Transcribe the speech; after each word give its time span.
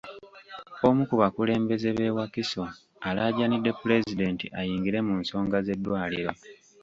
Omu 0.87 1.01
ku 1.09 1.15
bakulembeze 1.21 1.89
b'e 1.97 2.15
Wakiso 2.17 2.63
alaajanidde 3.07 3.71
Pulezidenti 3.81 4.45
ayingire 4.59 4.99
mu 5.07 5.13
nsonga 5.21 5.57
z'eddwaliro. 5.65 6.31